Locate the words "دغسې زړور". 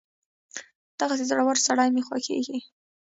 0.99-1.57